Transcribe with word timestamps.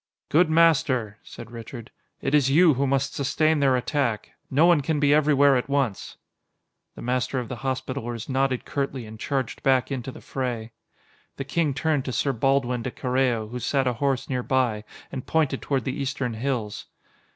"Good 0.29 0.49
Master," 0.49 1.19
said 1.21 1.51
Richard, 1.51 1.91
"it 2.21 2.33
is 2.33 2.49
you 2.49 2.73
who 2.73 2.87
must 2.87 3.13
sustain 3.13 3.59
their 3.59 3.75
attack. 3.75 4.31
No 4.49 4.65
one 4.65 4.81
can 4.81 4.99
be 4.99 5.13
everywhere 5.13 5.55
at 5.55 5.69
once." 5.69 6.17
The 6.95 7.03
Master 7.03 7.37
of 7.37 7.49
the 7.49 7.57
Hospitallers 7.57 8.27
nodded 8.27 8.65
curtly 8.65 9.05
and 9.05 9.19
charged 9.19 9.61
back 9.61 9.91
into 9.91 10.11
the 10.11 10.19
fray. 10.19 10.71
The 11.37 11.43
King 11.45 11.75
turned 11.75 12.03
to 12.05 12.11
Sir 12.11 12.33
Baldwin 12.33 12.81
de 12.81 12.89
Carreo, 12.89 13.49
who 13.49 13.59
sat 13.59 13.85
ahorse 13.85 14.27
nearby, 14.27 14.85
and 15.11 15.27
pointed 15.27 15.61
toward 15.61 15.83
the 15.83 15.93
eastern 16.01 16.33
hills. 16.33 16.87